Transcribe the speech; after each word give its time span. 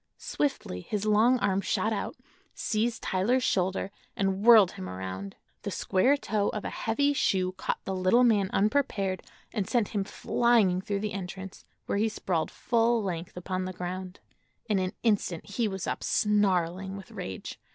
Swiftly 0.17 0.81
his 0.81 1.05
long 1.05 1.37
arm 1.41 1.61
shot 1.61 1.93
out, 1.93 2.15
seized 2.55 3.03
Tyler's 3.03 3.43
shoulder 3.43 3.91
and 4.15 4.43
whirled 4.43 4.71
him 4.71 4.89
around. 4.89 5.35
The 5.61 5.69
square 5.69 6.17
toe 6.17 6.49
of 6.49 6.65
a 6.65 6.71
heavy 6.71 7.13
shoe 7.13 7.51
caught 7.51 7.77
the 7.85 7.95
little 7.95 8.23
man 8.23 8.49
unprepared 8.51 9.21
and 9.53 9.69
sent 9.69 9.89
him 9.89 10.03
flying 10.03 10.81
through 10.81 11.01
the 11.01 11.13
entrance, 11.13 11.65
where 11.85 11.99
he 11.99 12.09
sprawled 12.09 12.49
full 12.49 13.03
length 13.03 13.37
upon 13.37 13.65
the 13.65 13.73
ground. 13.73 14.19
In 14.65 14.79
an 14.79 14.93
instant 15.03 15.45
he 15.45 15.67
was 15.67 15.85
up, 15.85 16.03
snarling 16.03 16.97
with 16.97 17.11
rage. 17.11 17.59